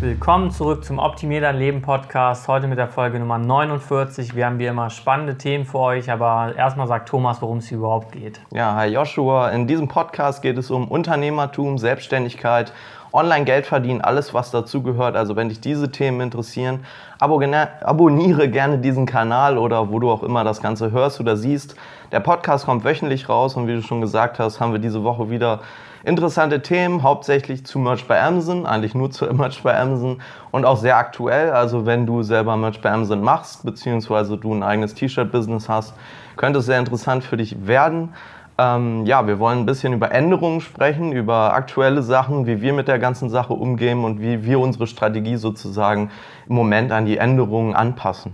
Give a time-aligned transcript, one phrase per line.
[0.00, 2.48] Willkommen zurück zum Optimier dein Leben Podcast.
[2.48, 4.34] Heute mit der Folge Nummer 49.
[4.34, 7.76] Wir haben wie immer spannende Themen für euch, aber erstmal sagt Thomas, worum es hier
[7.76, 8.40] überhaupt geht.
[8.50, 9.50] Ja, hi Joshua.
[9.50, 12.72] In diesem Podcast geht es um Unternehmertum, Selbstständigkeit,
[13.12, 15.16] Online-Geld verdienen, alles was dazugehört.
[15.16, 16.86] Also wenn dich diese Themen interessieren,
[17.18, 21.76] abonniere gerne diesen Kanal oder wo du auch immer das Ganze hörst oder siehst.
[22.10, 25.28] Der Podcast kommt wöchentlich raus und wie du schon gesagt hast, haben wir diese Woche
[25.28, 25.60] wieder
[26.02, 30.78] Interessante Themen, hauptsächlich zu Merch bei Amazon, eigentlich nur zu Merch bei Amazon und auch
[30.78, 31.50] sehr aktuell.
[31.50, 35.94] Also wenn du selber Merch bei Amazon machst, beziehungsweise du ein eigenes T-Shirt-Business hast,
[36.36, 38.14] könnte es sehr interessant für dich werden.
[38.56, 42.88] Ähm, ja, wir wollen ein bisschen über Änderungen sprechen, über aktuelle Sachen, wie wir mit
[42.88, 46.10] der ganzen Sache umgehen und wie wir unsere Strategie sozusagen
[46.48, 48.32] im Moment an die Änderungen anpassen.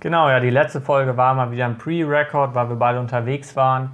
[0.00, 3.92] Genau, ja, die letzte Folge war mal wieder ein Pre-Record, weil wir beide unterwegs waren.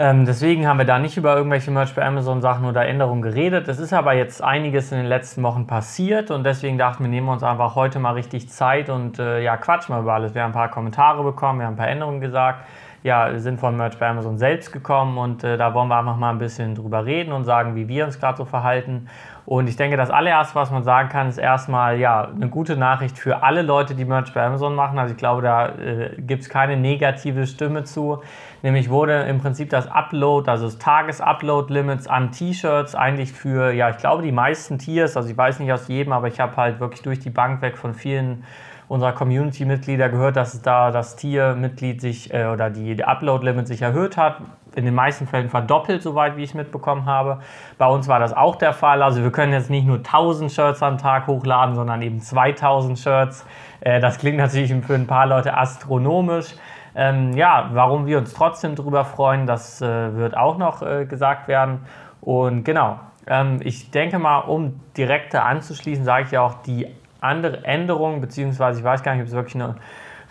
[0.00, 3.66] Ähm, deswegen haben wir da nicht über irgendwelche Merch bei Amazon Sachen oder Änderungen geredet.
[3.66, 7.26] Es ist aber jetzt einiges in den letzten Wochen passiert und deswegen dachten wir, nehmen
[7.26, 10.36] wir uns einfach heute mal richtig Zeit und äh, ja, quatschen mal über alles.
[10.36, 12.64] Wir haben ein paar Kommentare bekommen, wir haben ein paar Änderungen gesagt.
[13.02, 16.30] Ja, sind von Merch bei Amazon selbst gekommen und äh, da wollen wir einfach mal
[16.30, 19.08] ein bisschen drüber reden und sagen, wie wir uns gerade so verhalten.
[19.46, 23.16] Und ich denke, das allererste, was man sagen kann, ist erstmal ja eine gute Nachricht
[23.16, 24.98] für alle Leute, die Merch bei Amazon machen.
[24.98, 28.20] Also ich glaube, da äh, gibt es keine negative Stimme zu.
[28.62, 33.98] Nämlich wurde im Prinzip das Upload, also das Tages-Upload-Limits an T-Shirts eigentlich für, ja, ich
[33.98, 37.02] glaube, die meisten Tiers, also ich weiß nicht aus jedem, aber ich habe halt wirklich
[37.02, 38.44] durch die Bank weg von vielen
[38.88, 44.38] unserer Community-Mitglieder gehört, dass da das Tier-Mitglied sich äh, oder die, Upload-Limit sich erhöht hat.
[44.74, 47.40] In den meisten Fällen verdoppelt, soweit wie ich es mitbekommen habe.
[47.78, 49.02] Bei uns war das auch der Fall.
[49.02, 53.44] Also wir können jetzt nicht nur 1000 Shirts am Tag hochladen, sondern eben 2000 Shirts.
[53.80, 56.54] Äh, das klingt natürlich für ein paar Leute astronomisch.
[56.98, 61.46] Ähm, ja, warum wir uns trotzdem darüber freuen, das äh, wird auch noch äh, gesagt
[61.46, 61.82] werden.
[62.20, 66.88] Und genau, ähm, ich denke mal, um direkter anzuschließen, sage ich ja auch die
[67.20, 69.76] andere Änderung, beziehungsweise ich weiß gar nicht, ob es wirklich eine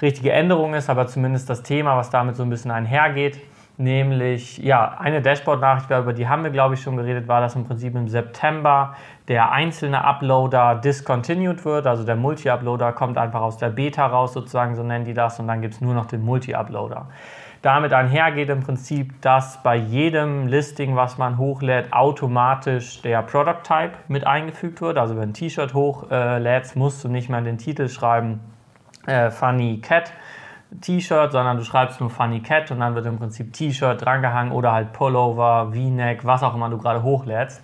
[0.02, 3.40] richtige Änderung ist, aber zumindest das Thema, was damit so ein bisschen einhergeht.
[3.80, 7.64] Nämlich, ja, eine Dashboard-Nachricht, über die haben wir, glaube ich, schon geredet, war, dass im
[7.64, 8.96] Prinzip im September
[9.28, 11.86] der einzelne Uploader discontinued wird.
[11.86, 15.48] Also der Multi-Uploader kommt einfach aus der Beta raus, sozusagen, so nennen die das, und
[15.48, 17.06] dann gibt es nur noch den Multi-Uploader.
[17.62, 23.92] Damit einhergeht im Prinzip, dass bei jedem Listing, was man hochlädt, automatisch der Product Type
[24.08, 24.98] mit eingefügt wird.
[24.98, 28.40] Also wenn ein T-Shirt hochlädst, musst du nicht mehr den Titel schreiben
[29.06, 30.14] äh, Funny Cat,
[30.82, 34.74] T-Shirt, sondern du schreibst nur Funny Cat und dann wird im Prinzip T-Shirt drangehangen oder
[34.74, 37.64] halt Pullover, V-Neck, was auch immer du gerade hochlädst.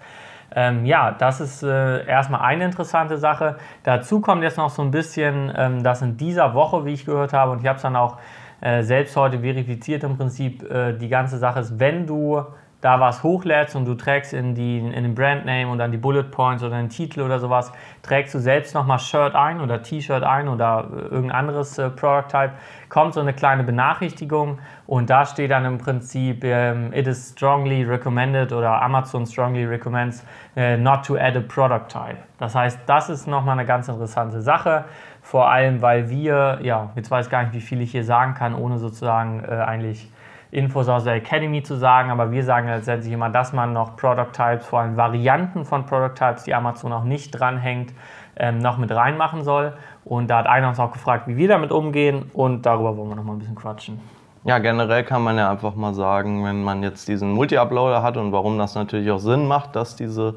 [0.56, 3.58] Ähm, ja, das ist äh, erstmal eine interessante Sache.
[3.84, 7.34] Dazu kommt jetzt noch so ein bisschen, ähm, dass in dieser Woche, wie ich gehört
[7.34, 8.18] habe, und ich habe es dann auch
[8.62, 12.44] äh, selbst heute verifiziert im Prinzip, äh, die ganze Sache ist, wenn du
[12.84, 16.24] da was hochlädst und du trägst in, die, in den Brandname und dann die Bullet
[16.24, 17.72] Points oder den Titel oder sowas,
[18.02, 22.28] trägst du selbst nochmal Shirt ein oder T-Shirt ein oder äh, irgendein anderes äh, Product
[22.28, 22.52] Type,
[22.90, 27.84] kommt so eine kleine Benachrichtigung und da steht dann im Prinzip, ähm, it is strongly
[27.84, 30.26] recommended oder Amazon strongly recommends
[30.58, 32.18] äh, not to add a product type.
[32.38, 34.84] Das heißt, das ist nochmal eine ganz interessante Sache.
[35.22, 38.34] Vor allem, weil wir, ja, jetzt weiß ich gar nicht, wie viel ich hier sagen
[38.34, 40.12] kann, ohne sozusagen äh, eigentlich
[40.54, 44.32] Infos aus der Academy zu sagen, aber wir sagen letztendlich immer, dass man noch Product
[44.34, 47.94] Types, vor allem Varianten von Product Types, die Amazon auch nicht dranhängt,
[48.36, 49.74] ähm, noch mit reinmachen soll.
[50.06, 53.16] Und da hat einer uns auch gefragt, wie wir damit umgehen und darüber wollen wir
[53.16, 54.00] noch mal ein bisschen quatschen.
[54.46, 58.32] Ja, generell kann man ja einfach mal sagen, wenn man jetzt diesen Multi-Uploader hat und
[58.32, 60.36] warum das natürlich auch Sinn macht, dass diese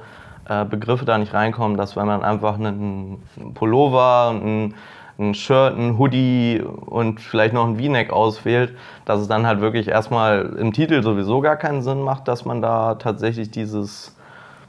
[0.49, 3.23] äh, Begriffe da nicht reinkommen, dass wenn man einfach einen
[3.55, 4.75] Pullover und einen
[5.19, 9.89] ein Shirt, ein Hoodie und vielleicht noch ein V-Neck auswählt, dass es dann halt wirklich
[9.89, 14.15] erstmal im Titel sowieso gar keinen Sinn macht, dass man da tatsächlich dieses,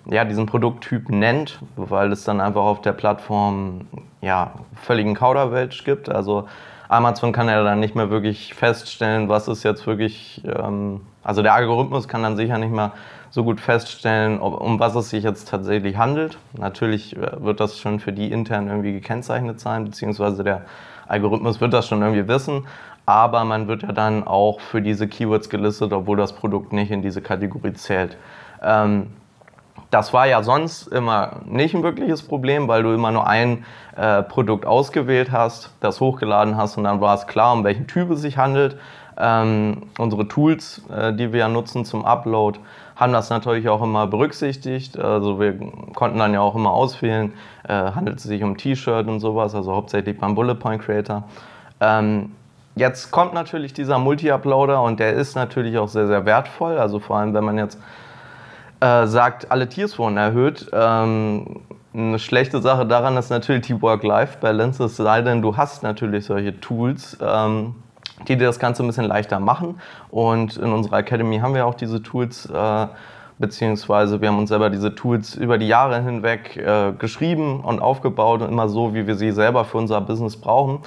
[0.10, 3.88] ja, diesen Produkttyp nennt, weil es dann einfach auf der Plattform
[4.22, 6.10] ja, völligen Kauderwelsch gibt.
[6.10, 6.48] Also
[6.90, 11.54] Amazon kann ja dann nicht mehr wirklich feststellen, was ist jetzt wirklich, ähm, also der
[11.54, 12.94] Algorithmus kann dann sicher nicht mehr
[13.30, 16.38] so gut feststellen, ob, um was es sich jetzt tatsächlich handelt.
[16.58, 20.62] Natürlich äh, wird das schon für die intern irgendwie gekennzeichnet sein, beziehungsweise der
[21.08, 22.68] Algorithmus wird das schon irgendwie wissen.
[23.06, 27.02] Aber man wird ja dann auch für diese Keywords gelistet, obwohl das Produkt nicht in
[27.02, 28.18] diese Kategorie zählt.
[28.62, 29.08] Ähm,
[29.92, 33.66] das war ja sonst immer nicht ein wirkliches Problem, weil du immer nur ein
[33.96, 38.12] äh, Produkt ausgewählt hast, das hochgeladen hast und dann war es klar, um welchen Typ
[38.12, 38.78] es sich handelt.
[39.18, 42.60] Ähm, unsere Tools, äh, die wir ja nutzen zum Upload,
[42.98, 45.00] haben das natürlich auch immer berücksichtigt.
[45.00, 45.58] Also wir
[45.96, 47.32] konnten dann ja auch immer auswählen,
[47.68, 51.24] äh, handelt es sich um T-Shirt und sowas, also hauptsächlich beim Bullet Point Creator.
[51.80, 52.32] Ähm,
[52.76, 56.78] jetzt kommt natürlich dieser Multi-Uploader und der ist natürlich auch sehr, sehr wertvoll.
[56.78, 57.80] Also vor allem, wenn man jetzt
[58.82, 60.70] äh, sagt, alle Tiers wurden erhöht.
[60.74, 61.62] Ähm,
[61.94, 66.60] Eine schlechte Sache daran ist natürlich die Work-Life-Balance, es sei denn, du hast natürlich solche
[66.60, 67.74] Tools, ähm,
[68.28, 69.80] die dir das Ganze ein bisschen leichter machen.
[70.10, 72.88] Und in unserer Academy haben wir auch diese Tools, äh,
[73.38, 78.42] beziehungsweise wir haben uns selber diese Tools über die Jahre hinweg äh, geschrieben und aufgebaut
[78.42, 80.80] und immer so, wie wir sie selber für unser Business brauchen.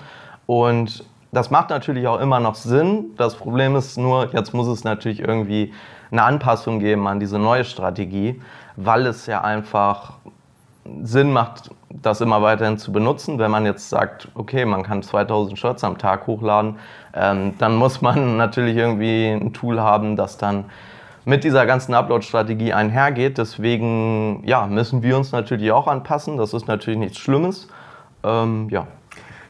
[0.47, 3.13] Und das macht natürlich auch immer noch Sinn.
[3.17, 5.73] Das Problem ist nur, jetzt muss es natürlich irgendwie
[6.11, 8.41] eine Anpassung geben an diese neue Strategie,
[8.75, 10.15] weil es ja einfach
[11.03, 13.39] Sinn macht, das immer weiterhin zu benutzen.
[13.39, 16.77] Wenn man jetzt sagt, okay, man kann 2000 Shirts am Tag hochladen,
[17.15, 20.65] ähm, dann muss man natürlich irgendwie ein Tool haben, das dann
[21.25, 23.39] mit dieser ganzen Upload-Strategie einhergeht.
[23.39, 26.37] Deswegen ja, müssen wir uns natürlich auch anpassen.
[26.39, 27.69] Das ist natürlich nichts Schlimmes.
[28.25, 28.87] Ähm, ja.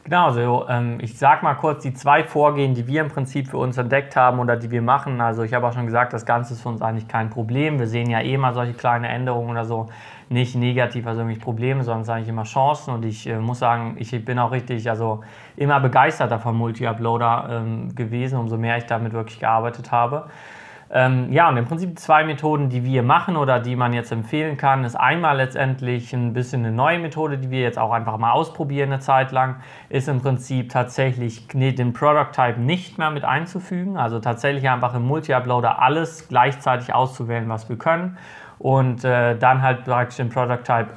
[0.05, 3.59] Genau, also ähm, ich sage mal kurz die zwei Vorgehen, die wir im Prinzip für
[3.59, 5.21] uns entdeckt haben oder die wir machen.
[5.21, 7.79] Also ich habe auch schon gesagt, das Ganze ist für uns eigentlich kein Problem.
[7.79, 9.89] Wir sehen ja eh mal solche kleine Änderungen oder so
[10.31, 12.95] nicht negativ, also irgendwie Probleme, sondern sind eigentlich immer Chancen.
[12.95, 15.23] Und ich äh, muss sagen, ich bin auch richtig, also
[15.57, 20.29] immer begeisterter vom Multi-Uploader ähm, gewesen, umso mehr ich damit wirklich gearbeitet habe.
[20.93, 24.57] Ähm, ja, und im Prinzip zwei Methoden, die wir machen oder die man jetzt empfehlen
[24.57, 28.33] kann, ist einmal letztendlich ein bisschen eine neue Methode, die wir jetzt auch einfach mal
[28.33, 29.57] ausprobieren eine Zeit lang,
[29.89, 35.03] ist im Prinzip tatsächlich den Product Type nicht mehr mit einzufügen, also tatsächlich einfach im
[35.07, 38.17] Multi-Uploader alles gleichzeitig auszuwählen, was wir können
[38.61, 40.89] und äh, dann halt praktisch den Product Type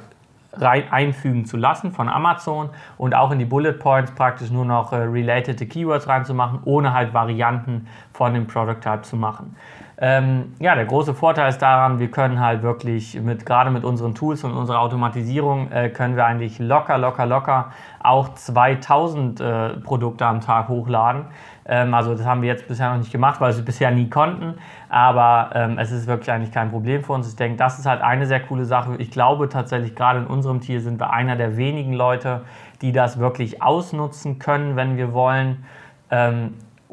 [0.52, 4.92] rein einfügen zu lassen von Amazon und auch in die Bullet Points praktisch nur noch
[4.92, 9.56] äh, related Keywords reinzumachen, ohne halt Varianten von dem Product Type zu machen.
[9.96, 14.14] Ähm, ja, der große Vorteil ist daran, wir können halt wirklich mit, gerade mit unseren
[14.14, 17.70] Tools und unserer Automatisierung, äh, können wir eigentlich locker, locker, locker
[18.02, 21.26] auch 2000 äh, Produkte am Tag hochladen.
[21.66, 24.10] Ähm, also das haben wir jetzt bisher noch nicht gemacht, weil wir es bisher nie
[24.10, 24.54] konnten.
[24.88, 27.28] Aber ähm, es ist wirklich eigentlich kein Problem für uns.
[27.28, 28.96] Ich denke, das ist halt eine sehr coole Sache.
[28.98, 32.42] Ich glaube tatsächlich, gerade in unserem Tier sind wir einer der wenigen Leute,
[32.82, 35.64] die das wirklich ausnutzen können, wenn wir wollen.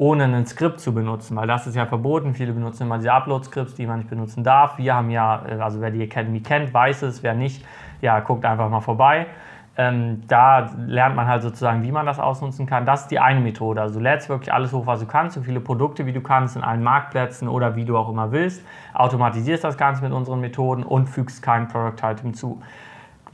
[0.02, 2.34] Ohne ein Skript zu benutzen, weil das ist ja verboten.
[2.34, 4.76] Viele benutzen immer diese Upload-Skripts, die man nicht benutzen darf.
[4.76, 7.64] Wir haben ja, äh, also wer die Academy kennt, weiß es, wer nicht,
[8.00, 9.28] ja, guckt einfach mal vorbei.
[9.76, 12.84] Ähm, da lernt man halt sozusagen, wie man das ausnutzen kann.
[12.84, 13.80] Das ist die eine Methode.
[13.80, 16.56] Also du lädst wirklich alles hoch, was du kannst, so viele Produkte, wie du kannst,
[16.56, 18.66] in allen Marktplätzen oder wie du auch immer willst.
[18.94, 22.60] Automatisierst das Ganze mit unseren Methoden und fügst kein Product Type hinzu.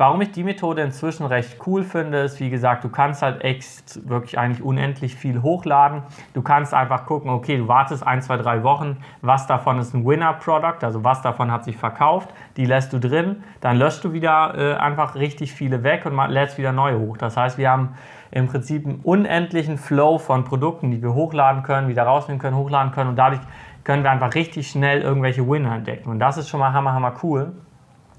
[0.01, 4.09] Warum ich die Methode inzwischen recht cool finde, ist, wie gesagt, du kannst halt echt
[4.09, 6.03] wirklich eigentlich unendlich viel hochladen.
[6.35, 10.07] Du kannst einfach gucken, okay, du wartest ein, zwei, drei Wochen, was davon ist ein
[10.07, 14.55] Winner-Product, also was davon hat sich verkauft, die lässt du drin, dann löscht du wieder
[14.57, 17.17] äh, einfach richtig viele weg und lädst wieder neue hoch.
[17.17, 17.97] Das heißt, wir haben
[18.31, 22.93] im Prinzip einen unendlichen Flow von Produkten, die wir hochladen können, wieder rausnehmen können, hochladen
[22.93, 23.41] können und dadurch
[23.83, 26.09] können wir einfach richtig schnell irgendwelche Winner entdecken.
[26.09, 27.53] Und das ist schon mal hammer, hammer cool.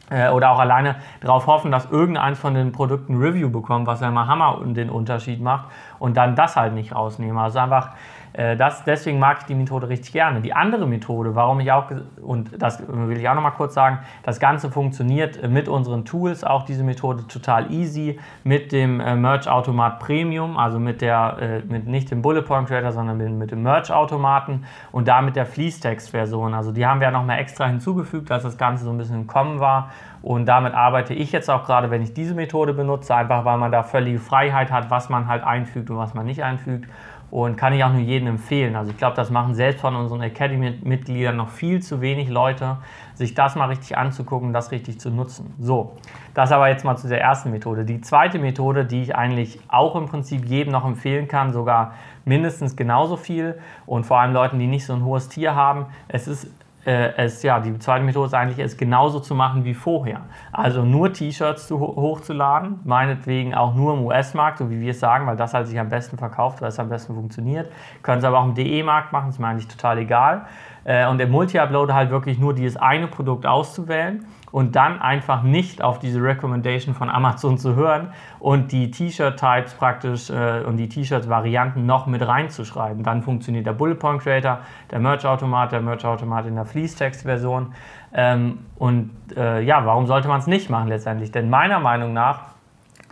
[0.09, 4.07] Äh, oder auch alleine darauf hoffen, dass irgendeins von den Produkten Review bekommt, was ja
[4.07, 5.67] immer Hammer den Unterschied macht
[5.99, 7.37] und dann das halt nicht rausnehmen.
[7.37, 7.91] Also einfach
[8.33, 10.41] das, deswegen mag ich die Methode richtig gerne.
[10.41, 11.85] Die andere Methode, warum ich auch,
[12.21, 16.63] und das will ich auch nochmal kurz sagen, das Ganze funktioniert mit unseren Tools, auch
[16.63, 21.87] diese Methode total easy, mit dem äh, Merch Automat Premium, also mit der, äh, mit
[21.87, 26.11] nicht dem Bullet Point Creator, sondern mit, dem Merch Automaten und da mit der Fließtext
[26.11, 26.53] Version.
[26.53, 29.27] Also die haben wir ja nochmal extra hinzugefügt, als das Ganze so ein bisschen im
[29.27, 29.91] Kommen war.
[30.21, 33.71] Und damit arbeite ich jetzt auch gerade, wenn ich diese Methode benutze, einfach weil man
[33.71, 36.89] da völlige Freiheit hat, was man halt einfügt und was man nicht einfügt
[37.31, 38.75] und kann ich auch nur jedem empfehlen.
[38.75, 42.77] Also ich glaube, das machen selbst von unseren Academy-Mitgliedern noch viel zu wenig Leute,
[43.13, 45.53] sich das mal richtig anzugucken, das richtig zu nutzen.
[45.59, 45.97] So,
[46.33, 47.85] das aber jetzt mal zu der ersten Methode.
[47.85, 51.93] Die zweite Methode, die ich eigentlich auch im Prinzip jedem noch empfehlen kann, sogar
[52.25, 56.27] mindestens genauso viel und vor allem Leuten, die nicht so ein hohes Tier haben, es
[56.27, 56.47] ist
[56.85, 60.21] es, ja, die zweite Methode ist eigentlich, es genauso zu machen wie vorher.
[60.51, 65.35] Also nur T-Shirts hochzuladen, meinetwegen auch nur im US-Markt, so wie wir es sagen, weil
[65.35, 67.71] das halt sich am besten verkauft, weil es am besten funktioniert.
[68.01, 70.45] Können es aber auch im DE-Markt machen, ist mir eigentlich total egal.
[70.89, 75.83] Äh, und im Multi-Uploader halt wirklich nur dieses eine Produkt auszuwählen und dann einfach nicht
[75.83, 81.85] auf diese Recommendation von Amazon zu hören und die T-Shirt-Types praktisch äh, und die T-Shirt-Varianten
[81.85, 83.03] noch mit reinzuschreiben.
[83.03, 87.71] Dann funktioniert der Bullet Point Creator, der Merch-Automat, der Merch-Automat in der Fließtext-Version.
[88.11, 91.31] Ähm, und äh, ja, warum sollte man es nicht machen letztendlich?
[91.31, 92.45] Denn meiner Meinung nach,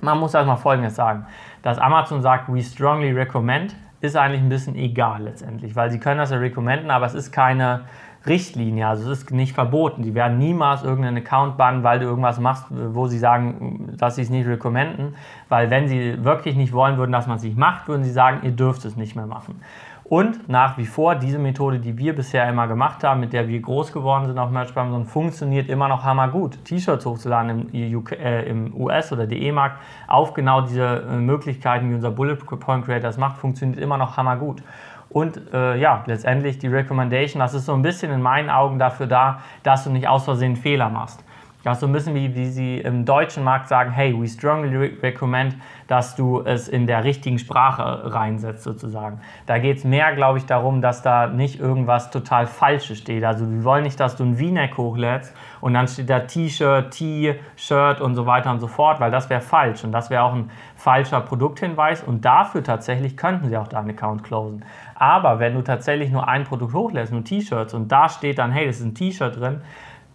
[0.01, 1.27] man muss erstmal Folgendes sagen,
[1.61, 6.19] dass Amazon sagt, we strongly recommend, ist eigentlich ein bisschen egal letztendlich, weil sie können
[6.19, 7.81] das ja recommenden, aber es ist keine
[8.27, 8.87] Richtlinie.
[8.87, 10.03] Also es ist nicht verboten.
[10.03, 14.21] Die werden niemals irgendeinen Account bannen, weil du irgendwas machst, wo sie sagen, dass sie
[14.21, 15.15] es nicht recommenden.
[15.49, 18.39] Weil wenn sie wirklich nicht wollen würden, dass man es nicht macht, würden sie sagen,
[18.43, 19.61] ihr dürft es nicht mehr machen.
[20.09, 23.59] Und nach wie vor, diese Methode, die wir bisher immer gemacht haben, mit der wir
[23.59, 26.63] groß geworden sind auf Merch bei Amazon, funktioniert immer noch hammergut.
[26.63, 31.95] T-Shirts hochzuladen im, UK, äh, im US- oder DE-Markt auf genau diese äh, Möglichkeiten, wie
[31.95, 34.63] unser Bullet Point Creator das macht, funktioniert immer noch hammergut.
[35.09, 39.07] Und äh, ja, letztendlich die Recommendation, das ist so ein bisschen in meinen Augen dafür
[39.07, 41.23] da, dass du nicht aus Versehen Fehler machst.
[41.71, 45.55] Ist so ein bisschen wie, wie sie im deutschen Markt sagen, hey, we strongly recommend,
[45.87, 49.21] dass du es in der richtigen Sprache reinsetzt sozusagen.
[49.45, 53.23] Da geht es mehr, glaube ich, darum, dass da nicht irgendwas total Falsches steht.
[53.23, 58.01] Also wir wollen nicht, dass du ein V-Neck hochlädst und dann steht da T-Shirt, T-Shirt
[58.01, 60.49] und so weiter und so fort, weil das wäre falsch und das wäre auch ein
[60.75, 64.65] falscher Produkthinweis und dafür tatsächlich könnten sie auch deinen Account closen.
[64.95, 68.67] Aber wenn du tatsächlich nur ein Produkt hochlässt, nur T-Shirts und da steht dann, hey,
[68.67, 69.61] das ist ein T-Shirt drin,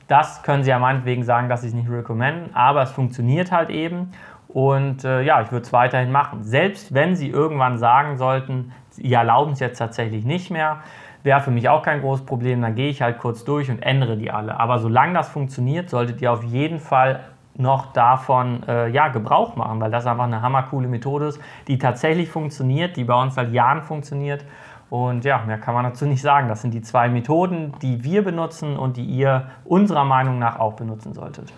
[0.09, 3.71] das können sie ja meinetwegen sagen, dass sie es nicht recommenden, aber es funktioniert halt
[3.71, 4.12] eben.
[4.49, 6.42] Und äh, ja, ich würde es weiterhin machen.
[6.42, 10.80] Selbst wenn sie irgendwann sagen sollten, sie erlauben es jetzt tatsächlich nicht mehr,
[11.23, 12.61] wäre für mich auch kein großes Problem.
[12.61, 14.59] Dann gehe ich halt kurz durch und ändere die alle.
[14.61, 17.21] Aber solange das funktioniert, solltet ihr auf jeden Fall
[17.54, 22.28] noch davon äh, ja, Gebrauch machen, weil das einfach eine hammercoole Methode ist, die tatsächlich
[22.28, 24.44] funktioniert, die bei uns seit Jahren funktioniert
[24.92, 26.49] und ja, mehr kann man dazu nicht sagen.
[26.49, 30.75] Das sind die zwei Methoden, die wir benutzen und die ihr unserer Meinung nach auch
[30.75, 31.50] benutzen solltet.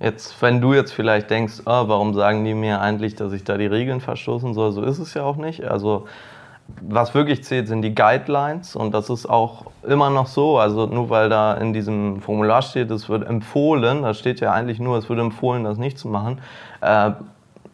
[0.00, 3.56] Jetzt, wenn du jetzt vielleicht denkst, oh, warum sagen die mir eigentlich, dass ich da
[3.56, 5.64] die Regeln verstoßen soll, so ist es ja auch nicht.
[5.64, 6.04] Also
[6.82, 10.58] was wirklich zählt, sind die Guidelines und das ist auch immer noch so.
[10.58, 14.78] Also nur weil da in diesem Formular steht, es wird empfohlen, da steht ja eigentlich
[14.78, 16.38] nur, es wird empfohlen, das nicht zu machen,
[16.82, 17.12] äh,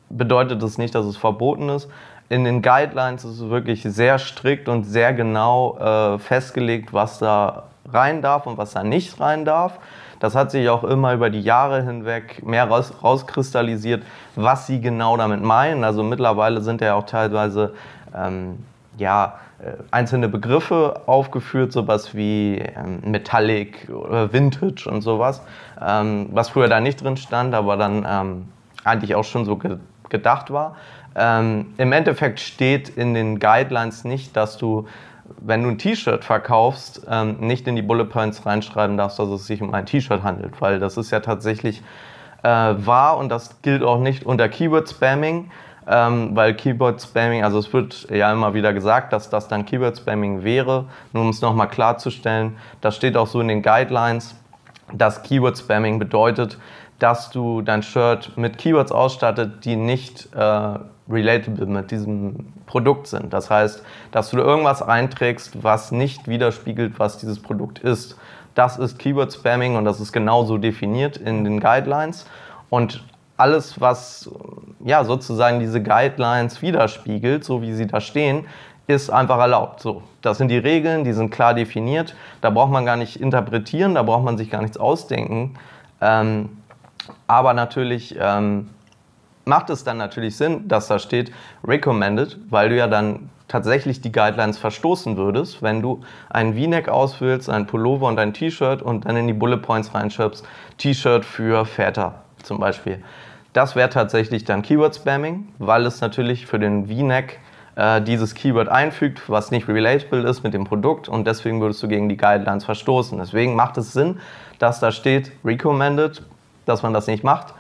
[0.09, 1.91] bedeutet das nicht, dass es verboten ist
[2.31, 7.65] in den Guidelines ist es wirklich sehr strikt und sehr genau äh, festgelegt, was da
[7.93, 9.81] rein darf und was da nicht rein darf.
[10.21, 14.05] Das hat sich auch immer über die Jahre hinweg mehr raus, rauskristallisiert,
[14.37, 15.83] was sie genau damit meinen.
[15.83, 17.75] Also mittlerweile sind ja auch teilweise
[18.17, 18.65] ähm,
[18.97, 25.43] ja, äh, einzelne Begriffe aufgeführt, sowas wie ähm, Metallic oder Vintage und sowas,
[25.85, 28.49] ähm, was früher da nicht drin stand, aber dann ähm,
[28.85, 29.79] eigentlich auch schon so ge
[30.11, 30.77] gedacht war.
[31.17, 34.87] Ähm, Im Endeffekt steht in den Guidelines nicht, dass du,
[35.41, 39.47] wenn du ein T-Shirt verkaufst, ähm, nicht in die Bullet Points reinschreiben darfst, dass es
[39.47, 41.83] sich um ein T-Shirt handelt, weil das ist ja tatsächlich
[42.43, 45.51] äh, wahr und das gilt auch nicht unter Keyword-Spamming.
[45.89, 50.85] Ähm, weil Keyword-Spamming, also es wird ja immer wieder gesagt, dass das dann Keyword-Spamming wäre.
[51.13, 54.37] Nur um es nochmal klarzustellen, das steht auch so in den Guidelines,
[54.93, 56.59] dass Keyword-Spamming bedeutet,
[57.01, 60.79] dass du dein Shirt mit Keywords ausstattet, die nicht äh,
[61.11, 63.33] relatable mit diesem Produkt sind.
[63.33, 68.17] Das heißt, dass du irgendwas einträgst, was nicht widerspiegelt, was dieses Produkt ist.
[68.55, 72.27] Das ist Keyword Spamming und das ist genauso definiert in den Guidelines.
[72.69, 73.05] Und
[73.37, 74.31] alles, was
[74.85, 78.45] ja, sozusagen diese Guidelines widerspiegelt, so wie sie da stehen,
[78.87, 79.81] ist einfach erlaubt.
[79.81, 82.15] So, das sind die Regeln, die sind klar definiert.
[82.41, 85.55] Da braucht man gar nicht interpretieren, da braucht man sich gar nichts ausdenken.
[86.01, 86.51] Ähm,
[87.27, 88.69] aber natürlich ähm,
[89.45, 91.33] macht es dann natürlich Sinn, dass da steht
[91.65, 97.51] recommended, weil du ja dann tatsächlich die Guidelines verstoßen würdest, wenn du einen V-Neck auswählst,
[97.51, 100.47] einen Pullover und ein T-Shirt und dann in die Bullet Points reinschreibst,
[100.79, 103.03] T-Shirt für Väter zum Beispiel.
[103.53, 107.41] Das wäre tatsächlich dann Keyword-Spamming, weil es natürlich für den V-Neck
[107.75, 111.89] äh, dieses Keyword einfügt, was nicht relatable ist mit dem Produkt und deswegen würdest du
[111.89, 113.19] gegen die Guidelines verstoßen.
[113.19, 114.21] Deswegen macht es Sinn,
[114.61, 116.23] dass da steht recommended,
[116.67, 117.55] dass man das nicht macht.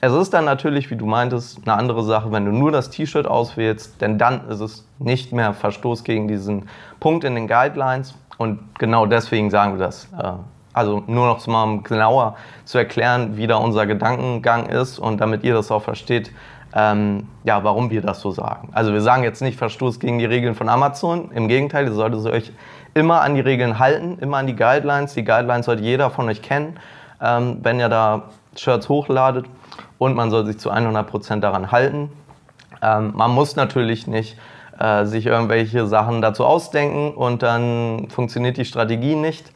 [0.00, 3.26] Es ist dann natürlich, wie du meintest, eine andere Sache, wenn du nur das T-Shirt
[3.26, 6.68] auswählst, denn dann ist es nicht mehr Verstoß gegen diesen
[7.00, 10.08] Punkt in den Guidelines und genau deswegen sagen wir das.
[10.18, 10.32] Äh,
[10.74, 12.36] also nur noch mal genauer
[12.66, 16.30] zu erklären, wie da unser Gedankengang ist und damit ihr das auch versteht,
[16.74, 18.68] ähm, ja, warum wir das so sagen.
[18.72, 22.26] Also wir sagen jetzt nicht Verstoß gegen die Regeln von Amazon, im Gegenteil, ihr solltet
[22.26, 22.52] euch
[22.92, 25.14] immer an die Regeln halten, immer an die Guidelines.
[25.14, 26.78] Die Guidelines sollte jeder von euch kennen,
[27.22, 28.24] ähm, wenn ihr da
[28.54, 29.46] Shirts hochladet
[29.98, 32.10] und man soll sich zu 100% daran halten.
[32.82, 34.36] Ähm, man muss natürlich nicht
[34.78, 39.52] äh, sich irgendwelche Sachen dazu ausdenken und dann funktioniert die Strategie nicht,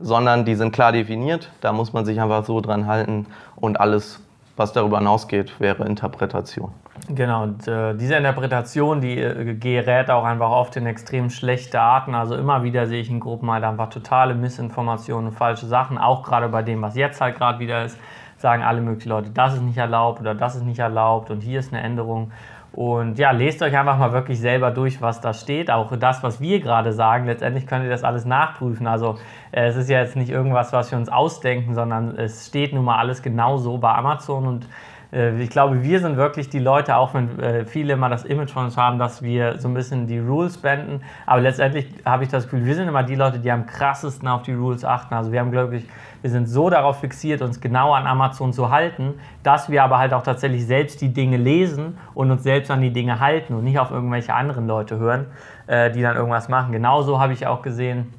[0.00, 1.50] sondern die sind klar definiert.
[1.60, 4.20] Da muss man sich einfach so dran halten und alles,
[4.56, 6.72] was darüber hinausgeht, wäre Interpretation.
[7.08, 12.14] Genau, und äh, diese Interpretation, die äh, gerät auch einfach oft in extrem schlechte Arten.
[12.14, 16.22] Also immer wieder sehe ich in Gruppen halt einfach totale Missinformationen und falsche Sachen, auch
[16.22, 17.98] gerade bei dem, was jetzt halt gerade wieder ist
[18.44, 21.60] sagen alle möglichen Leute, das ist nicht erlaubt oder das ist nicht erlaubt und hier
[21.60, 22.30] ist eine Änderung.
[22.72, 25.70] Und ja, lest euch einfach mal wirklich selber durch, was da steht.
[25.70, 28.86] Auch das, was wir gerade sagen, letztendlich könnt ihr das alles nachprüfen.
[28.86, 29.16] Also
[29.52, 32.84] äh, es ist ja jetzt nicht irgendwas, was wir uns ausdenken, sondern es steht nun
[32.84, 34.68] mal alles genauso bei Amazon und
[35.14, 38.50] äh, ich glaube, wir sind wirklich die Leute, auch wenn äh, viele immer das Image
[38.50, 41.00] von uns haben, dass wir so ein bisschen die Rules benden.
[41.24, 44.42] Aber letztendlich habe ich das Gefühl, wir sind immer die Leute, die am krassesten auf
[44.42, 45.14] die Rules achten.
[45.14, 45.88] Also wir haben, glaube ich,
[46.24, 50.14] wir sind so darauf fixiert, uns genau an Amazon zu halten, dass wir aber halt
[50.14, 53.78] auch tatsächlich selbst die Dinge lesen und uns selbst an die Dinge halten und nicht
[53.78, 55.26] auf irgendwelche anderen Leute hören,
[55.66, 56.72] äh, die dann irgendwas machen.
[56.72, 58.14] Genauso habe ich auch gesehen,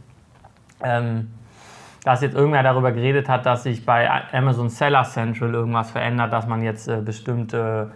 [0.84, 1.32] ähm,
[2.04, 6.46] dass jetzt irgendwer darüber geredet hat, dass sich bei Amazon Seller Central irgendwas verändert, dass
[6.46, 7.90] man jetzt äh, bestimmte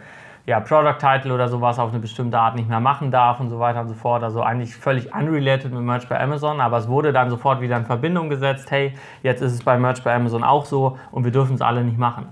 [0.50, 3.60] ja, Product Title oder sowas auf eine bestimmte Art nicht mehr machen darf und so
[3.60, 4.24] weiter und so fort.
[4.24, 7.86] Also eigentlich völlig unrelated mit Merch bei Amazon, aber es wurde dann sofort wieder in
[7.86, 11.54] Verbindung gesetzt, hey, jetzt ist es bei Merch bei Amazon auch so und wir dürfen
[11.54, 12.30] es alle nicht machen.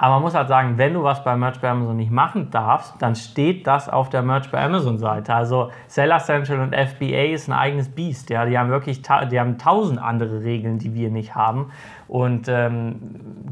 [0.00, 2.94] Aber man muss halt sagen, wenn du was bei Merch bei Amazon nicht machen darfst,
[3.00, 5.34] dann steht das auf der Merch bei Amazon Seite.
[5.34, 8.30] Also Seller Central und FBA ist ein eigenes Biest.
[8.30, 11.72] Ja, die haben wirklich, die haben tausend andere Regeln, die wir nicht haben.
[12.06, 12.96] Und ähm,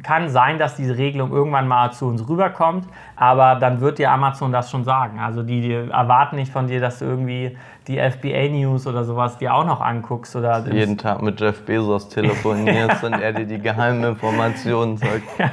[0.04, 2.86] kann sein, dass diese Regelung irgendwann mal zu uns rüberkommt,
[3.16, 5.18] aber dann wird dir Amazon das schon sagen.
[5.18, 9.36] Also die, die erwarten nicht von dir, dass du irgendwie die FBA News oder sowas
[9.36, 10.34] dir auch noch anguckst.
[10.36, 15.22] Oder Jeden Tag mit Jeff Bezos telefonierst und er dir die geheimen Informationen sagt.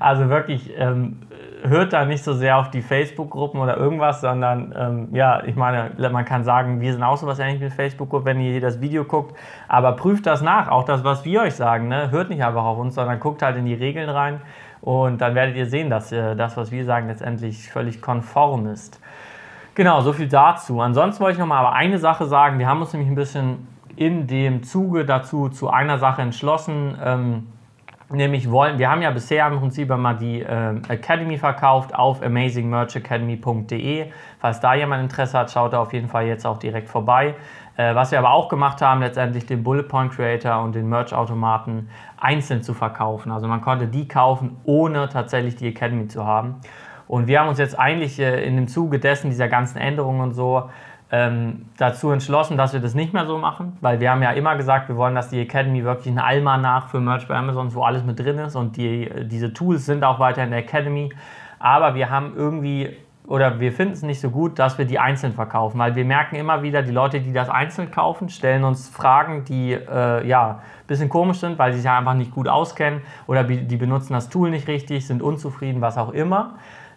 [0.00, 1.18] Also wirklich, ähm,
[1.62, 5.92] hört da nicht so sehr auf die Facebook-Gruppen oder irgendwas, sondern ähm, ja, ich meine,
[6.10, 9.36] man kann sagen, wir sind auch sowas ähnlich wie Facebook-Gruppe, wenn ihr das Video guckt,
[9.68, 12.10] aber prüft das nach, auch das, was wir euch sagen, ne?
[12.10, 14.40] hört nicht einfach auf uns, sondern guckt halt in die Regeln rein
[14.80, 19.00] und dann werdet ihr sehen, dass äh, das, was wir sagen, letztendlich völlig konform ist.
[19.74, 20.80] Genau, so viel dazu.
[20.80, 23.68] Ansonsten wollte ich noch mal aber eine Sache sagen, wir haben uns nämlich ein bisschen
[23.96, 27.46] in dem Zuge dazu zu einer Sache entschlossen, ähm,
[28.12, 34.06] Nämlich wollen, wir haben ja bisher im Prinzip immer die äh, Academy verkauft auf amazingmerchacademy.de.
[34.40, 37.36] Falls da jemand Interesse hat, schaut da auf jeden Fall jetzt auch direkt vorbei.
[37.76, 41.88] Äh, was wir aber auch gemacht haben, letztendlich den Bullet Point Creator und den Merch-Automaten
[42.18, 43.30] einzeln zu verkaufen.
[43.30, 46.56] Also man konnte die kaufen, ohne tatsächlich die Academy zu haben.
[47.06, 50.32] Und wir haben uns jetzt eigentlich äh, in dem Zuge dessen, dieser ganzen Änderungen und
[50.32, 50.68] so,
[51.12, 54.56] ähm, dazu entschlossen, dass wir das nicht mehr so machen, weil wir haben ja immer
[54.56, 58.04] gesagt, wir wollen, dass die Academy wirklich ein Almanach für Merch bei Amazon, wo alles
[58.04, 61.10] mit drin ist und die, diese Tools sind auch weiter in der Academy.
[61.58, 62.96] Aber wir haben irgendwie
[63.30, 66.34] oder wir finden es nicht so gut, dass wir die einzeln verkaufen, weil wir merken
[66.34, 70.86] immer wieder, die Leute, die das einzeln kaufen, stellen uns Fragen, die äh, ja ein
[70.88, 74.50] bisschen komisch sind, weil sie sich einfach nicht gut auskennen oder die benutzen das Tool
[74.50, 76.54] nicht richtig, sind unzufrieden, was auch immer.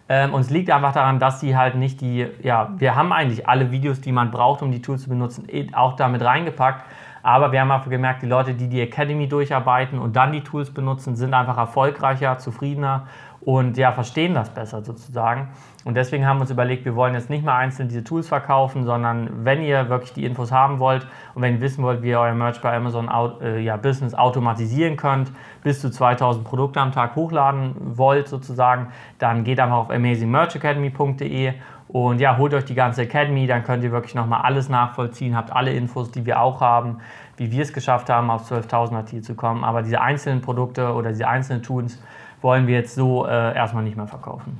[0.08, 3.48] Ähm, und es liegt einfach daran, dass sie halt nicht die, ja, wir haben eigentlich
[3.48, 6.84] alle Videos, die man braucht, um die Tools zu benutzen, eh auch damit reingepackt.
[7.22, 10.72] Aber wir haben einfach gemerkt, die Leute, die die Academy durcharbeiten und dann die Tools
[10.72, 13.06] benutzen, sind einfach erfolgreicher, zufriedener
[13.40, 15.48] und ja, verstehen das besser sozusagen.
[15.84, 18.84] Und deswegen haben wir uns überlegt, wir wollen jetzt nicht mehr einzeln diese Tools verkaufen,
[18.84, 22.20] sondern wenn ihr wirklich die Infos haben wollt und wenn ihr wissen wollt, wie ihr
[22.20, 23.10] euer Merch bei Amazon
[23.42, 25.30] äh, ja, Business automatisieren könnt,
[25.62, 31.52] bis zu 2000 Produkte am Tag hochladen wollt sozusagen, dann geht einfach auf amazingmerchacademy.de
[31.88, 35.52] und ja, holt euch die ganze Academy, dann könnt ihr wirklich nochmal alles nachvollziehen, habt
[35.52, 36.98] alle Infos, die wir auch haben,
[37.36, 39.64] wie wir es geschafft haben, auf 12.000 Artikel zu kommen.
[39.64, 42.00] Aber diese einzelnen Produkte oder diese einzelnen Tools,
[42.40, 44.58] wollen wir jetzt so äh, erstmal nicht mehr verkaufen.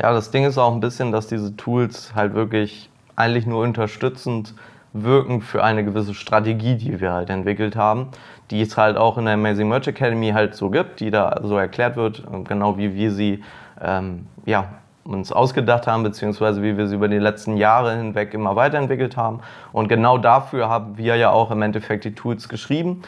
[0.00, 4.54] Ja, das Ding ist auch ein bisschen, dass diese Tools halt wirklich eigentlich nur unterstützend
[4.94, 8.08] wirken für eine gewisse Strategie, die wir halt entwickelt haben,
[8.50, 11.56] die es halt auch in der Amazing Merch Academy halt so gibt, die da so
[11.56, 13.42] erklärt wird, genau wie wir sie
[13.80, 14.66] ähm, ja,
[15.04, 19.40] uns ausgedacht haben, beziehungsweise wie wir sie über die letzten Jahre hinweg immer weiterentwickelt haben.
[19.72, 23.02] Und genau dafür haben wir ja auch im Endeffekt die Tools geschrieben.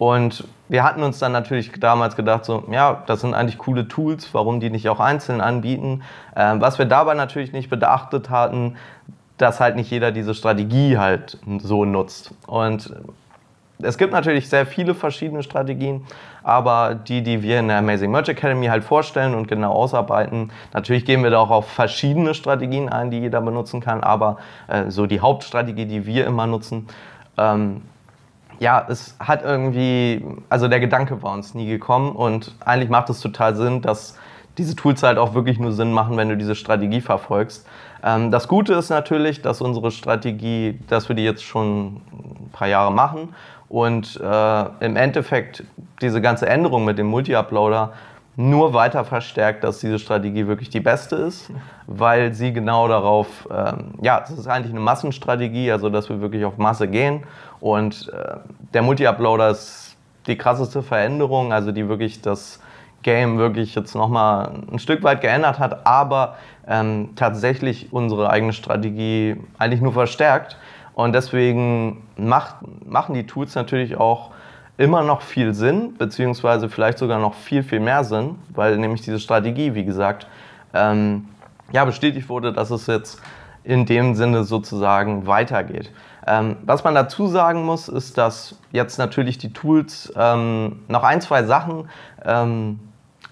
[0.00, 4.32] Und wir hatten uns dann natürlich damals gedacht, so, ja, das sind eigentlich coole Tools,
[4.32, 6.04] warum die nicht auch einzeln anbieten.
[6.34, 8.76] Ähm, was wir dabei natürlich nicht beachtet hatten,
[9.36, 12.32] dass halt nicht jeder diese Strategie halt so nutzt.
[12.46, 12.94] Und
[13.82, 16.06] es gibt natürlich sehr viele verschiedene Strategien,
[16.42, 21.04] aber die, die wir in der Amazing Merch Academy halt vorstellen und genau ausarbeiten, natürlich
[21.04, 25.04] gehen wir da auch auf verschiedene Strategien ein, die jeder benutzen kann, aber äh, so
[25.04, 26.88] die Hauptstrategie, die wir immer nutzen,
[27.36, 27.82] ähm,
[28.60, 33.20] ja, es hat irgendwie, also der Gedanke war uns nie gekommen und eigentlich macht es
[33.20, 34.16] total Sinn, dass
[34.58, 37.66] diese Tools halt auch wirklich nur Sinn machen, wenn du diese Strategie verfolgst.
[38.04, 42.68] Ähm, das Gute ist natürlich, dass unsere Strategie, dass wir die jetzt schon ein paar
[42.68, 43.34] Jahre machen
[43.70, 45.64] und äh, im Endeffekt
[46.02, 47.94] diese ganze Änderung mit dem Multi-Uploader
[48.36, 51.50] nur weiter verstärkt, dass diese Strategie wirklich die beste ist,
[51.86, 56.44] weil sie genau darauf, ähm, ja, es ist eigentlich eine Massenstrategie, also dass wir wirklich
[56.44, 57.24] auf Masse gehen
[57.60, 58.36] und äh,
[58.72, 62.60] der Multi-Uploader ist die krasseste Veränderung, also die wirklich das
[63.02, 66.36] Game wirklich jetzt nochmal ein Stück weit geändert hat, aber
[66.68, 70.56] ähm, tatsächlich unsere eigene Strategie eigentlich nur verstärkt.
[70.94, 74.32] Und deswegen macht, machen die Tools natürlich auch
[74.80, 79.20] immer noch viel Sinn, beziehungsweise vielleicht sogar noch viel, viel mehr Sinn, weil nämlich diese
[79.20, 80.26] Strategie, wie gesagt,
[80.72, 81.28] ähm,
[81.70, 83.20] ja, bestätigt wurde, dass es jetzt
[83.62, 85.92] in dem Sinne sozusagen weitergeht.
[86.26, 91.20] Ähm, was man dazu sagen muss, ist, dass jetzt natürlich die Tools ähm, noch ein,
[91.20, 91.90] zwei Sachen
[92.24, 92.80] ähm,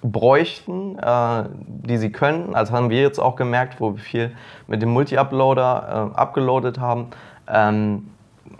[0.02, 2.54] bräuchten, äh, die sie können.
[2.54, 7.06] Also haben wir jetzt auch gemerkt, wo wir viel mit dem Multi-Uploader äh, abgeloadet haben.
[7.48, 8.10] Ähm,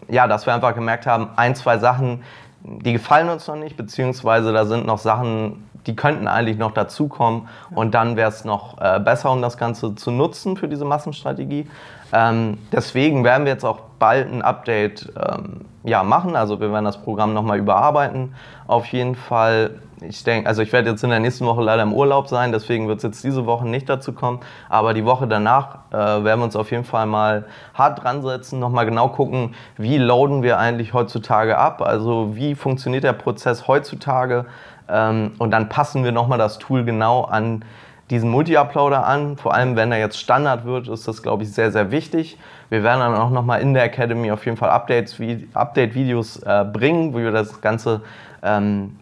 [0.08, 2.22] ja, dass wir einfach gemerkt haben, ein, zwei Sachen,
[2.62, 7.48] die gefallen uns noch nicht, beziehungsweise da sind noch Sachen, die könnten eigentlich noch dazukommen
[7.74, 11.66] und dann wäre es noch äh, besser, um das Ganze zu nutzen für diese Massenstrategie.
[12.12, 16.36] Ähm, deswegen werden wir jetzt auch bald ein Update ähm, ja, machen.
[16.36, 18.34] Also wir werden das Programm nochmal überarbeiten.
[18.66, 19.70] Auf jeden Fall,
[20.00, 22.86] ich denke, also ich werde jetzt in der nächsten Woche leider im Urlaub sein, deswegen
[22.88, 24.40] wird es jetzt diese Woche nicht dazu kommen.
[24.68, 28.58] Aber die Woche danach äh, werden wir uns auf jeden Fall mal hart dran setzen,
[28.58, 31.82] nochmal genau gucken, wie loaden wir eigentlich heutzutage ab.
[31.82, 34.46] Also wie funktioniert der Prozess heutzutage.
[34.88, 37.64] Ähm, und dann passen wir nochmal das Tool genau an
[38.10, 39.36] diesen Multi-Uploader an.
[39.36, 42.38] Vor allem, wenn er jetzt Standard wird, ist das, glaube ich, sehr, sehr wichtig.
[42.70, 47.22] Wir werden dann auch nochmal in der Academy auf jeden Fall Update-Videos äh, bringen, wie
[47.22, 48.02] wir das Ganze
[48.42, 48.98] ähm,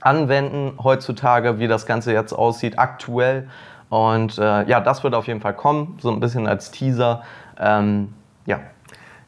[0.00, 3.48] anwenden heutzutage, wie das Ganze jetzt aussieht aktuell.
[3.88, 7.22] Und äh, ja, das wird auf jeden Fall kommen, so ein bisschen als Teaser.
[7.58, 8.14] Ähm,
[8.46, 8.60] ja,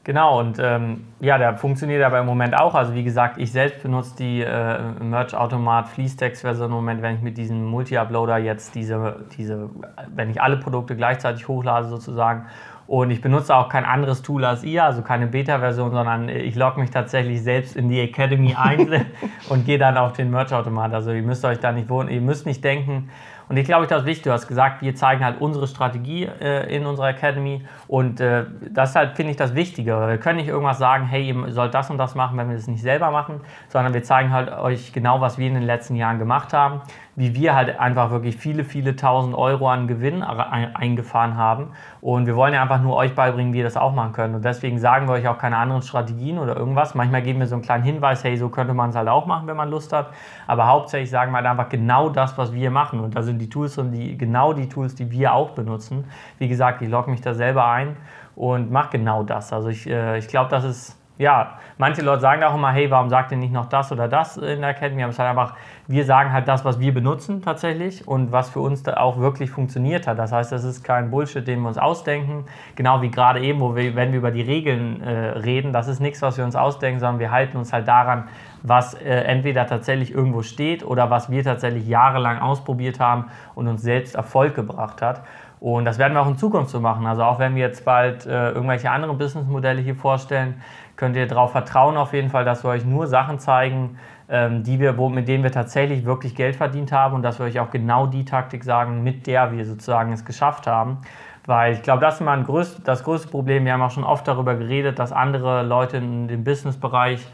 [0.05, 2.75] Genau, und ähm, ja, der funktioniert aber im Moment auch.
[2.75, 7.39] Also wie gesagt, ich selbst benutze die äh, Merch-Automat Fließtext-Version im Moment, wenn ich mit
[7.39, 9.71] diesem Multi-Uploader jetzt diese, diese,
[10.13, 12.47] wenn ich alle Produkte gleichzeitig hochlade sozusagen.
[12.89, 16.81] Und ich benutze auch kein anderes Tool als ihr, also keine Beta-Version, sondern ich logge
[16.81, 19.07] mich tatsächlich selbst in die Academy ein
[19.49, 20.93] und gehe dann auf den Merch-Automat.
[20.95, 23.09] Also ihr müsst euch da nicht wohnen, ihr müsst nicht denken,
[23.49, 24.25] und ich glaube, das ist wichtig.
[24.25, 27.65] Du hast gesagt, wir zeigen halt unsere Strategie äh, in unserer Academy.
[27.89, 30.09] Und äh, das halt, finde ich, das Wichtige.
[30.09, 32.67] Wir können nicht irgendwas sagen, hey, ihr sollt das und das machen, wenn wir das
[32.67, 36.19] nicht selber machen, sondern wir zeigen halt euch genau, was wir in den letzten Jahren
[36.19, 36.83] gemacht haben
[37.15, 41.71] wie wir halt einfach wirklich viele, viele tausend Euro an Gewinn eingefahren haben.
[42.01, 44.35] Und wir wollen ja einfach nur euch beibringen, wie ihr das auch machen könnt.
[44.35, 46.95] Und deswegen sagen wir euch auch keine anderen Strategien oder irgendwas.
[46.95, 49.47] Manchmal geben wir so einen kleinen Hinweis, hey, so könnte man es halt auch machen,
[49.47, 50.11] wenn man Lust hat.
[50.47, 53.01] Aber hauptsächlich sagen wir halt einfach genau das, was wir machen.
[53.01, 56.05] Und da sind die Tools und die, genau die Tools, die wir auch benutzen.
[56.39, 57.97] Wie gesagt, ich logge mich da selber ein
[58.37, 59.53] und mache genau das.
[59.53, 63.09] Also ich, äh, ich glaube, das ist ja, manche Leute sagen auch immer, hey, warum
[63.09, 65.03] sagt ihr nicht noch das oder das in der Academy?
[65.03, 65.55] Aber es ist halt einfach,
[65.87, 69.51] wir sagen halt das, was wir benutzen tatsächlich und was für uns da auch wirklich
[69.51, 70.19] funktioniert hat.
[70.19, 72.47] Das heißt, das ist kein Bullshit, den wir uns ausdenken.
[72.77, 76.01] Genau wie gerade eben, wo wir, wenn wir über die Regeln äh, reden, das ist
[76.01, 78.29] nichts, was wir uns ausdenken, sondern wir halten uns halt daran,
[78.63, 83.83] was äh, entweder tatsächlich irgendwo steht oder was wir tatsächlich jahrelang ausprobiert haben und uns
[83.83, 85.23] selbst Erfolg gebracht hat.
[85.63, 87.07] Und das werden wir auch in Zukunft so machen.
[87.07, 90.61] Also auch wenn wir jetzt bald äh, irgendwelche anderen Businessmodelle hier vorstellen,
[90.97, 93.97] könnt ihr darauf vertrauen auf jeden Fall, dass wir euch nur Sachen zeigen,
[94.29, 97.47] ähm, die wir, wo, mit denen wir tatsächlich wirklich Geld verdient haben und dass wir
[97.47, 100.99] euch auch genau die Taktik sagen, mit der wir sozusagen es geschafft haben.
[101.47, 103.65] Weil ich glaube, das ist mal größt, das größte Problem.
[103.65, 107.25] Wir haben auch schon oft darüber geredet, dass andere Leute in dem Businessbereich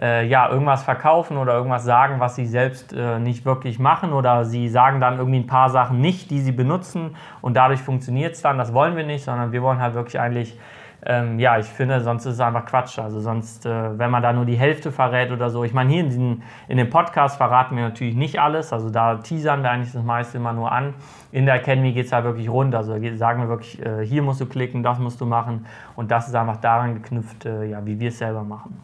[0.00, 4.44] äh, ja, irgendwas verkaufen oder irgendwas sagen, was sie selbst äh, nicht wirklich machen oder
[4.44, 8.42] sie sagen dann irgendwie ein paar Sachen nicht, die sie benutzen und dadurch funktioniert es
[8.42, 8.58] dann.
[8.58, 10.58] Das wollen wir nicht, sondern wir wollen halt wirklich eigentlich
[11.06, 12.98] ähm, ja, ich finde, sonst ist es einfach Quatsch.
[12.98, 15.62] Also sonst, äh, wenn man da nur die Hälfte verrät oder so.
[15.62, 18.72] Ich meine, hier in, diesen, in dem Podcast verraten wir natürlich nicht alles.
[18.72, 20.94] Also da teasern wir eigentlich das meiste immer nur an.
[21.30, 22.74] In der Academy geht es halt wirklich rund.
[22.74, 25.66] Also sagen wir wirklich, äh, hier musst du klicken, das musst du machen.
[25.94, 28.80] Und das ist einfach daran geknüpft, äh, ja, wie wir es selber machen.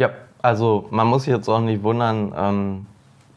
[0.00, 0.08] Ja,
[0.40, 2.86] also man muss sich jetzt auch nicht wundern, ähm,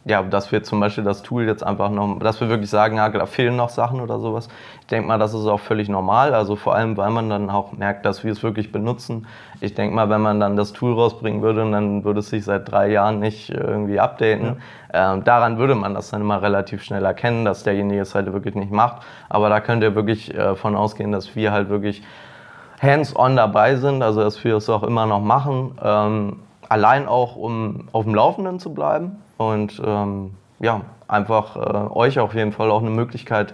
[0.06, 3.10] ja, dass wir zum Beispiel das Tool jetzt einfach noch, dass wir wirklich sagen, ja,
[3.10, 4.48] da fehlen noch Sachen oder sowas.
[4.80, 6.34] Ich denke mal, das ist auch völlig normal.
[6.34, 9.28] Also vor allem, weil man dann auch merkt, dass wir es wirklich benutzen.
[9.60, 12.72] Ich denke mal, wenn man dann das Tool rausbringen würde, dann würde es sich seit
[12.72, 14.56] drei Jahren nicht irgendwie updaten.
[14.94, 15.16] Ja.
[15.16, 18.56] Ähm, daran würde man das dann immer relativ schnell erkennen, dass derjenige es halt wirklich
[18.56, 19.04] nicht macht.
[19.28, 22.04] Aber da könnt ihr wirklich äh, von ausgehen, dass wir halt wirklich
[22.82, 25.78] hands-on dabei sind, also dass wir es auch immer noch machen.
[25.84, 31.60] Ähm, allein auch, um auf dem Laufenden zu bleiben und ähm, ja, einfach äh,
[31.94, 33.54] euch auf jeden Fall auch eine Möglichkeit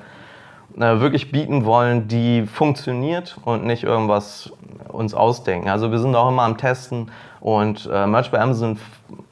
[0.78, 4.52] äh, wirklich bieten wollen, die funktioniert und nicht irgendwas
[4.88, 5.70] uns ausdenken.
[5.70, 8.78] Also wir sind auch immer am Testen und äh, Merch bei Amazon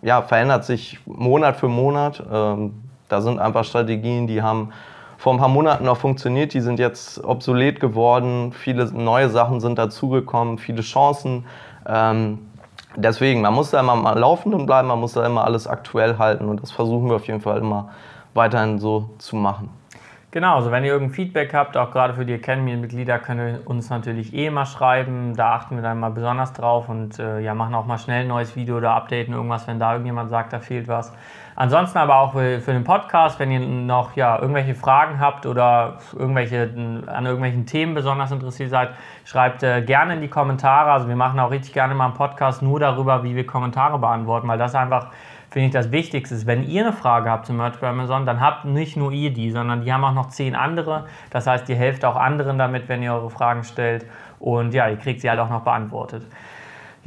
[0.02, 2.24] ja, verändert sich Monat für Monat.
[2.32, 2.74] Ähm,
[3.10, 4.72] da sind einfach Strategien, die haben
[5.18, 8.52] vor ein paar Monaten noch funktioniert, die sind jetzt obsolet geworden.
[8.54, 11.46] Viele neue Sachen sind dazugekommen, viele Chancen.
[11.88, 12.40] Ähm,
[12.98, 16.50] deswegen, man muss da immer mal laufenden bleiben, man muss da immer alles aktuell halten
[16.50, 17.90] und das versuchen wir auf jeden Fall immer
[18.34, 19.70] weiterhin so zu machen.
[20.32, 23.90] Genau, also wenn ihr irgendein Feedback habt, auch gerade für die Academy-Mitglieder, könnt ihr uns
[23.90, 25.36] natürlich eh mal schreiben.
[25.36, 28.28] Da achten wir dann mal besonders drauf und äh, ja, machen auch mal schnell ein
[28.28, 31.14] neues Video oder updaten irgendwas, wenn da irgendjemand sagt, da fehlt was.
[31.60, 36.70] Ansonsten aber auch für, den Podcast, wenn ihr noch ja, irgendwelche Fragen habt oder irgendwelche,
[37.08, 38.92] an irgendwelchen Themen besonders interessiert seid,
[39.26, 40.92] schreibt äh, gerne in die Kommentare.
[40.92, 44.48] Also wir machen auch richtig gerne mal einen Podcast nur darüber, wie wir Kommentare beantworten,
[44.48, 45.08] weil das einfach
[45.50, 48.40] finde ich das Wichtigste ist, wenn ihr eine Frage habt zum Merch bei Amazon, dann
[48.40, 51.06] habt nicht nur ihr die, sondern die haben auch noch zehn andere.
[51.32, 54.06] Das heißt, ihr helft auch anderen damit, wenn ihr eure Fragen stellt.
[54.40, 56.22] Und ja, ihr kriegt sie halt auch noch beantwortet.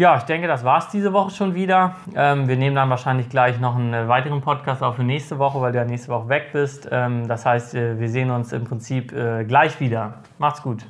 [0.00, 1.94] Ja, ich denke, das war es diese Woche schon wieder.
[2.16, 5.72] Ähm, wir nehmen dann wahrscheinlich gleich noch einen weiteren Podcast auf für nächste Woche, weil
[5.72, 6.88] du ja nächste Woche weg bist.
[6.90, 10.14] Ähm, das heißt, äh, wir sehen uns im Prinzip äh, gleich wieder.
[10.38, 10.86] Macht's gut.